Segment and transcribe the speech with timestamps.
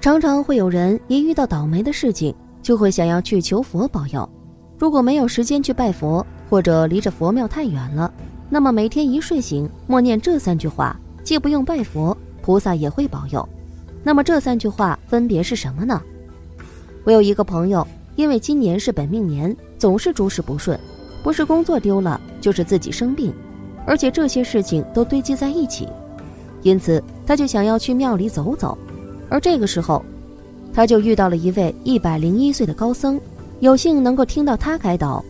[0.00, 4.28] 常常会有人一遇到倒霉的事情，就会想要去求佛保佑。
[4.78, 8.12] 如果没有时间去拜佛，或者离着佛庙太远了，
[8.48, 13.46] 那么每天一睡醒，默念这三句话，既不用拜佛，菩萨也会保佑。
[14.04, 16.00] 那么这三句话分别是什么呢？
[17.02, 20.78] 我有一个朋友，因为今年是本命年，总是诸事不顺，
[21.24, 23.34] 不是工作丢了，就是自己生病，
[23.84, 25.88] 而且这些事情都堆积在一起，
[26.62, 28.78] 因此他就想要去庙里走走。
[29.28, 30.04] 而这个时候，
[30.72, 33.20] 他就遇到了一位一百零一岁的高僧，
[33.60, 35.24] 有幸能够听到他开导，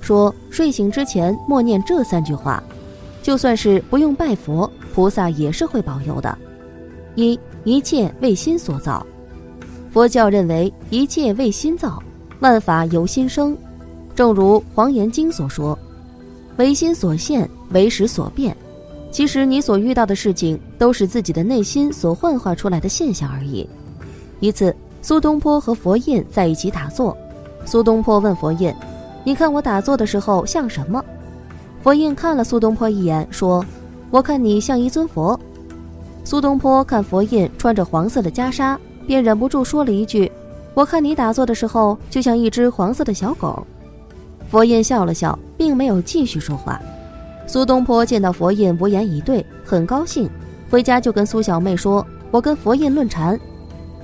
[0.00, 2.62] 说睡醒之前默念这三句话，
[3.22, 6.36] 就算是不用拜佛，菩萨也是会保佑的。
[7.16, 9.04] 一一切为心所造，
[9.90, 12.02] 佛教认为一切为心造，
[12.40, 13.56] 万法由心生，
[14.14, 15.78] 正如《黄岩经》所说，
[16.56, 18.56] 唯心所现，唯识所变。
[19.10, 23.68] 其实你所遇到的事情都是自己的内心所幻化出来的现象而已。
[24.38, 27.16] 一次，苏东坡和佛印在一起打坐，
[27.64, 28.72] 苏东坡问佛印
[29.24, 31.04] ：“你看我打坐的时候像什么？”
[31.82, 33.64] 佛印看了苏东坡一眼，说
[34.10, 35.38] ：“我看你像一尊佛。”
[36.24, 40.30] 苏东坡看佛印穿着黄色的袈裟，便忍不住说了一句
[40.72, 43.66] ：“我看你打坐的时候就像一只黄色的小狗。”
[44.48, 46.80] 佛印笑了笑，并没有继续说话。
[47.46, 50.30] 苏东坡见到佛印无言以对，很高兴，
[50.70, 53.38] 回家就跟苏小妹说：“我跟佛印论禅，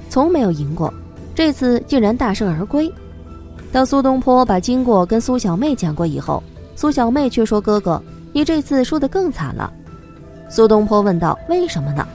[0.09, 0.93] 从没有赢过，
[1.35, 2.93] 这次竟然大胜而归。”
[3.71, 6.43] 当苏东坡把经过跟苏小妹讲过以后，
[6.75, 8.03] 苏小妹却说：“哥哥，
[8.33, 9.73] 你这次输得更惨了。”
[10.51, 12.07] 苏东坡问道：“为什么呢？”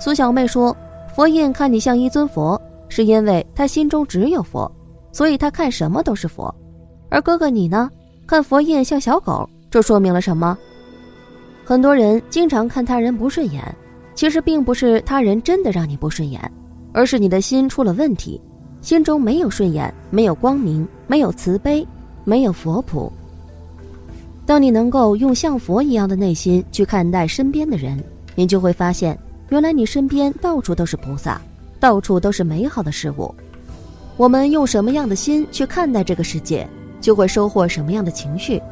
[0.00, 0.76] 苏小妹说
[1.14, 4.70] ：“佛印看你像一尊佛，是因为他心中只有佛，
[5.12, 6.52] 所以他看什么都是佛；
[7.10, 7.88] 而哥哥你呢，
[8.26, 10.56] 看佛印像小狗。”这说明了什么？
[11.64, 13.60] 很多人经常看他人不顺眼，
[14.14, 16.40] 其实并不是他人真的让你不顺眼，
[16.92, 18.40] 而是你的心出了问题，
[18.82, 21.84] 心中没有顺眼，没有光明，没有慈悲，
[22.22, 23.12] 没有佛谱。
[24.46, 28.00] 当你能够用像佛一样的内心去看待身边的人，
[28.36, 29.18] 你就会发现，
[29.48, 31.40] 原来你身边到处都是菩萨，
[31.80, 33.34] 到处都是美好的事物。
[34.16, 36.64] 我们用什么样的心去看待这个世界，
[37.00, 38.62] 就会收获什么样的情绪。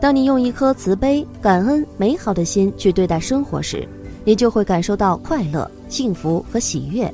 [0.00, 3.86] 当你用一颗慈悲、感恩、美好的心去对待生活时，
[4.24, 7.12] 你就会感受到快乐、幸福和喜悦。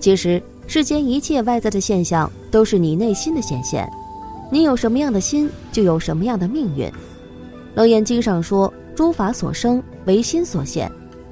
[0.00, 3.86] 其实，世间一切外在的现象都是你内心的显现。
[4.50, 6.86] 你有什么样的心，就有什么样的命运。
[7.74, 10.90] 《楞严经》上说：“诸法所生，唯心所现，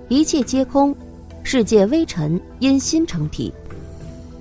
[0.09, 0.95] 一切皆空，
[1.43, 3.51] 世界微尘，因心成体。”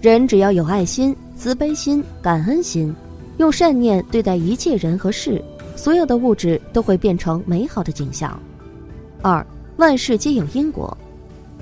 [0.02, 2.94] 人只要有爱心、慈悲心、感恩心，
[3.38, 5.42] 用善念对待一切人和事。
[5.76, 8.38] 所有的物质都会变成美好的景象。
[9.22, 9.46] 二，
[9.78, 10.96] 万事皆有因果，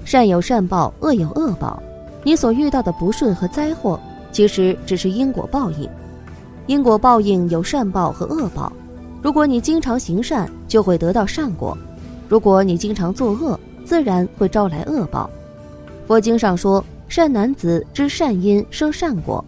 [0.06, 1.82] 善有善报，恶有恶报。
[2.24, 4.00] 你所遇到的不顺和灾祸，
[4.32, 5.90] 其实只是因果报应。
[6.68, 8.72] 因果报应有善报和恶报。
[9.22, 11.78] 如果你经常行善，就会得到善果；
[12.30, 15.30] 如果你经常作恶，自然会招来恶报。
[16.08, 19.44] 佛经上说，善男子知善因生善果，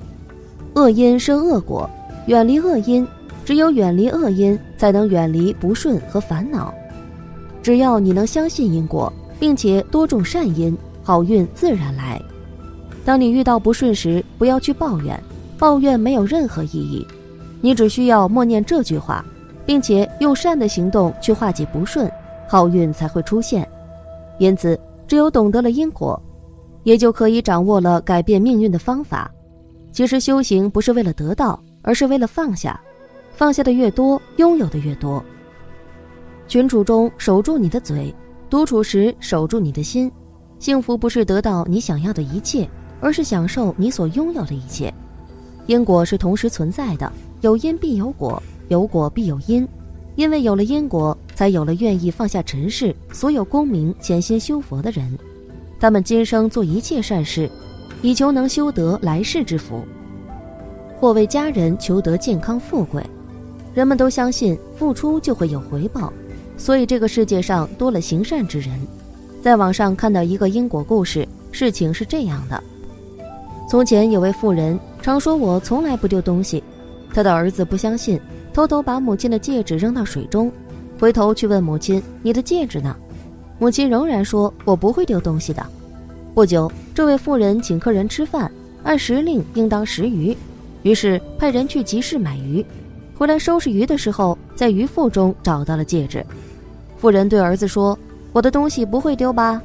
[0.74, 1.90] 恶因生恶果，
[2.28, 3.08] 远离恶因。
[3.46, 6.74] 只有远离恶因，才能远离不顺和烦恼。
[7.62, 12.20] 只要你能相信因果，并且多种善因，好运自然来。
[13.06, 15.22] 当你遇到不顺时，不要去抱怨，
[15.60, 17.06] 抱怨没有任何意义。
[17.62, 19.24] 你只需要默念这句话，
[19.64, 22.12] 并且用善的行动去化解不顺，
[22.48, 23.68] 好运才会出现。
[24.40, 26.20] 因此，只有懂得了因果，
[26.82, 29.32] 也就可以掌握了改变命运的方法。
[29.92, 32.80] 其实修行不是为了得到，而是为了放下。
[33.36, 35.24] 放下的越多，拥有的越多。
[36.48, 38.14] 群处中守住你的嘴，
[38.50, 40.10] 独处时守住你的心。
[40.58, 42.68] 幸福不是得到你想要的一切，
[43.02, 44.94] 而是享受你所拥有的一切。
[45.66, 47.12] 因果是同时存在的，
[47.42, 49.68] 有因必有果，有果必有因。
[50.16, 55.20] 因为有了因果，才有了愿意放下尘世，所有功名，潜心修佛的人。
[55.78, 57.52] 他们今生做一切善事，
[58.02, 59.84] 以求能修得来世之福，
[60.98, 63.06] 或为家人求得健康富贵。
[63.76, 66.12] 人们都相信付出就会有回报，
[66.58, 68.70] 所以这个世界上多了行善之人。
[69.44, 72.64] 在网上看到一个因果故事，事情是这样的：
[73.70, 76.64] 从前有位妇人，常说我从来不丢东西，
[77.14, 78.18] 她的儿子不相信，
[78.54, 80.50] 偷偷把母亲的戒指扔到水中，
[80.98, 82.96] 回头去问母亲：“你的戒指呢？”
[83.60, 85.62] 母亲仍然说：“我不会丢东西的。”
[86.34, 88.50] 不久，这位妇人请客人吃饭，
[88.84, 90.36] 按时令应当食鱼，
[90.84, 92.66] 于是派人去集市买鱼。
[93.18, 96.24] 回来收拾鱼的时候，在鱼腹中找到了戒指。
[96.98, 97.98] 妇人对儿子说
[98.34, 99.62] ：“我的东西不会丢吧？”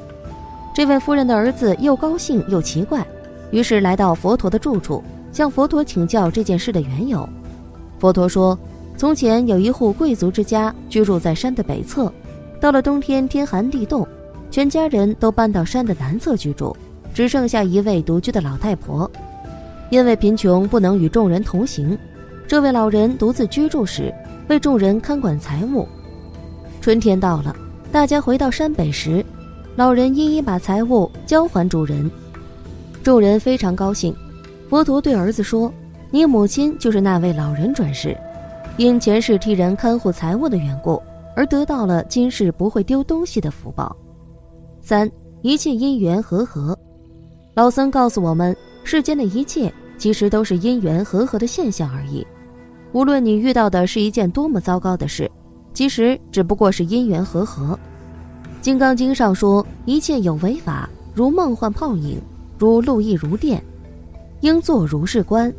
[0.73, 3.05] 这位夫人的儿子又高兴又奇怪，
[3.50, 5.02] 于是来到佛陀的住处，
[5.32, 7.29] 向佛陀请教这件事的缘由。
[7.99, 8.56] 佛陀说
[8.97, 12.12] ：“从前有一户贵族之家，居住在山的北侧。
[12.61, 14.06] 到了冬天，天寒地冻，
[14.49, 16.76] 全家人都搬到山的南侧居住，
[17.12, 19.11] 只剩下一位独居的老太婆。
[19.91, 21.99] 因为贫穷，不能与众人同行。”
[22.50, 24.12] 这位老人独自居住时，
[24.49, 25.87] 为众人看管财物。
[26.81, 27.55] 春天到了，
[27.93, 29.25] 大家回到山北时，
[29.76, 32.11] 老人一一把财物交还主人。
[33.05, 34.12] 众人非常高兴。
[34.69, 35.73] 佛陀对儿子说
[36.11, 38.19] ：“你母亲就是那位老人转世，
[38.79, 41.00] 因前世替人看护财物的缘故，
[41.37, 43.94] 而得到了今世不会丢东西的福报。”
[44.82, 45.08] 三
[45.43, 46.76] 一切因缘和合。
[47.55, 52.26] 老僧告诉我们，世间的一切其实都是因缘和合的现象而已。
[52.93, 55.31] 无论你遇到的是一件多么糟糕的事，
[55.73, 57.75] 其实只不过是因缘和合。
[58.61, 62.21] 《金刚经》上说：“一切有为法，如梦幻泡影，
[62.59, 63.63] 如露亦如电，
[64.41, 65.53] 应作如是观。”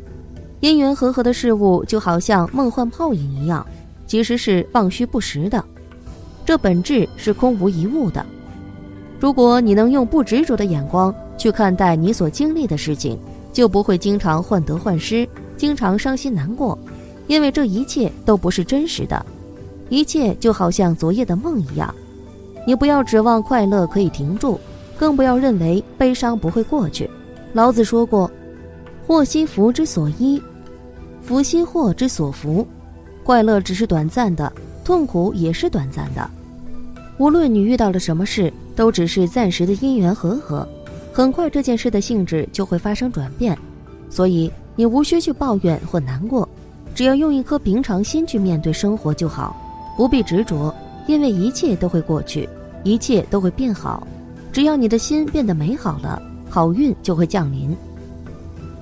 [0.60, 3.66] 因缘和合的事物就好像梦幻泡影一样，
[4.06, 5.64] 其实是妄虚不实的，
[6.44, 8.24] 这本质是空无一物的。
[9.18, 13.18] 如果你能用不执着的眼光去看待你所经历的事情，
[13.52, 16.78] 就不会经常患得患失，经常伤心难过。
[17.32, 19.24] 因为这一切都不是真实的，
[19.88, 21.94] 一切就好像昨夜的梦一样。
[22.66, 24.60] 你不要指望快乐可以停住，
[24.98, 27.08] 更不要认为悲伤不会过去。
[27.54, 28.30] 老子说过
[29.08, 30.42] ：“祸兮福之所依，
[31.22, 32.66] 福兮祸之所伏。”
[33.24, 34.52] 快乐只是短暂的，
[34.84, 36.30] 痛苦也是短暂的。
[37.16, 40.68] 无论你遇到了什么事，都只是暂时的因缘和合，
[41.14, 43.56] 很快这件事的性质就会发生转变。
[44.10, 46.46] 所以你无需去抱怨或难过。
[46.94, 49.56] 只要用一颗平常心去面对生活就好，
[49.96, 50.74] 不必执着，
[51.06, 52.48] 因为一切都会过去，
[52.84, 54.06] 一切都会变好。
[54.52, 57.74] 只要你的心变得美好了，好运就会降临。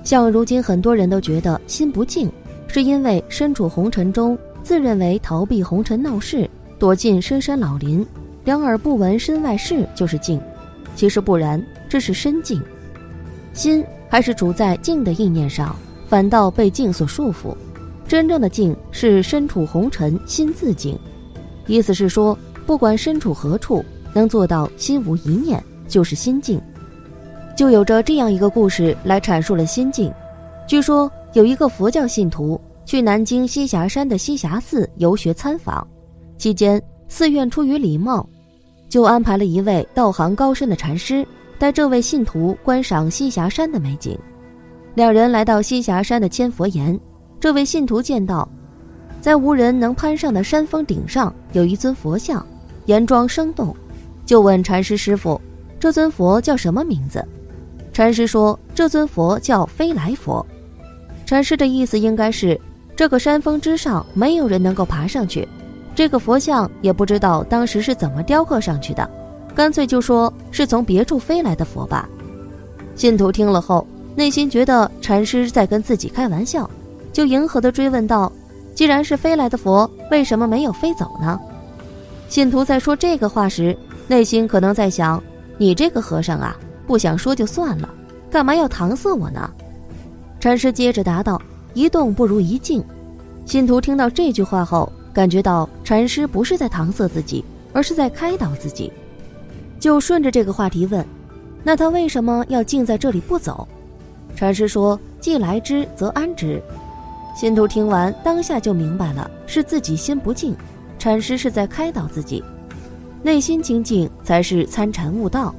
[0.03, 2.29] 像如今很多人都觉得心不静，
[2.67, 8.05] 是因为身处红尘中，自认为逃避红尘闹市，躲进深山老林，
[8.43, 10.41] 两耳不闻身外事就是静。
[10.95, 12.61] 其实不然，这是身静，
[13.53, 15.73] 心还是处在静的意念上，
[16.09, 17.55] 反倒被静所束缚。
[18.11, 20.99] 真正的静是身处红尘心自静，
[21.65, 26.61] 意思是说，不管身处何处，能做到心无一念，就是心静。
[27.55, 30.13] 就有着这样一个故事来阐述了心静。
[30.67, 35.87] 据说有一个佛教信徒去南京栖霞山的栖霞寺游学参访，
[36.37, 38.27] 期间寺院出于礼貌，
[38.89, 41.25] 就安排了一位道行高深的禅师
[41.57, 44.19] 带这位信徒观赏栖霞山的美景。
[44.95, 46.99] 两人来到栖霞山的千佛岩。
[47.41, 48.47] 这位信徒见到，
[49.19, 52.45] 在无人能攀上的山峰顶上有一尊佛像，
[52.85, 53.75] 颜庄生动，
[54.27, 55.41] 就问禅师师傅
[55.79, 57.27] ：“这尊佛叫什么名字？”
[57.91, 60.45] 禅师说：“这尊佛叫飞来佛。”
[61.25, 62.61] 禅师的意思应该是，
[62.95, 65.47] 这个山峰之上没有人能够爬上去，
[65.95, 69.09] 这个佛像也不知道当时是怎么雕刻上去的，
[69.55, 72.07] 干脆就说是从别处飞来的佛吧。
[72.95, 76.69] 信徒听了后，内心觉得禅师在跟自己开玩笑。
[77.11, 78.31] 就迎合的追问道
[78.73, 81.39] ：“既然是飞来的佛，为什么没有飞走呢？”
[82.29, 83.77] 信徒在说这个话时，
[84.07, 85.21] 内心可能在想
[85.57, 86.55] ：“你这个和尚啊，
[86.87, 87.89] 不想说就算了，
[88.29, 89.51] 干嘛要搪塞我呢？”
[90.39, 91.41] 禅师接着答道
[91.75, 92.83] ：“一动不如一静。”
[93.45, 98.91] 信徒听到这句话后，感觉到禅师不是在搪塞自己，而是在开导自己，
[99.79, 101.05] 就顺着这个话题问
[101.63, 103.67] ：“那他为什么要静在这里不走？”
[104.35, 106.61] 禅师说：“既来之，则安之。”
[107.33, 110.55] 信徒听完，当下就明白了，是自己心不静。
[110.99, 112.43] 禅师是在开导自己，
[113.23, 115.55] 内心清净才是参禅悟道。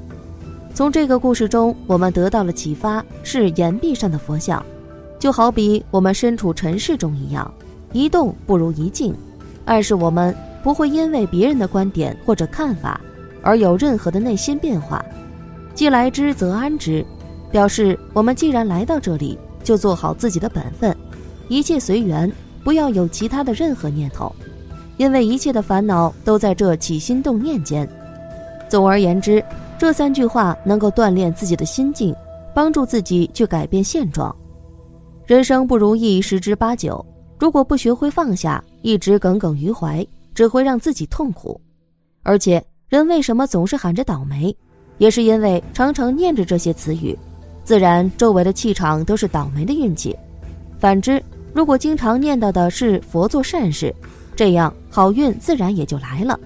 [0.74, 4.64] 从这个故事中，我们得到了启发：是岩壁上的佛像，
[5.18, 7.52] 就好比我们身处尘世中一样，
[7.92, 9.14] 一动不如一静，
[9.64, 13.00] 暗示我们不会因为别人的观点或者看法
[13.42, 15.04] 而有任何的内心变化。
[15.74, 17.04] 既来之则安之，
[17.50, 20.96] 表示我们既然来到这里，就做好自己的本分。
[21.48, 22.30] 一切随缘，
[22.64, 24.34] 不要有其他的任何念头，
[24.96, 27.88] 因为一切的烦恼都在这起心动念间。
[28.68, 29.44] 总而言之，
[29.78, 32.14] 这三句话能够锻炼自己的心境，
[32.54, 34.34] 帮助自己去改变现状。
[35.26, 37.04] 人生不如意十之八九，
[37.38, 41.60] 如果不学会放下，一直耿耿于怀，只会让自己痛苦。
[42.22, 44.56] 而且，人为什么总是喊着倒霉，
[44.98, 47.18] 也是因为常常念着这些词语，
[47.64, 50.16] 自然周围的气场都是倒霉的运气。
[50.82, 51.22] 反之，
[51.54, 53.94] 如果经常念叨的是佛做善事，
[54.34, 56.36] 这样好运自然也就来了。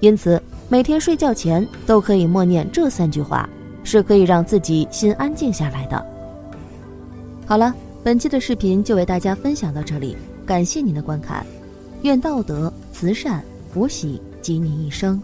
[0.00, 0.38] 因此，
[0.68, 3.48] 每天睡觉前都可以默念这三句话，
[3.82, 6.04] 是可以让自己心安静下来的。
[7.46, 7.74] 好了，
[8.04, 10.14] 本期的视频就为大家分享到这里，
[10.44, 11.42] 感谢您的观看，
[12.02, 15.18] 愿道德、慈善、福喜及您一生。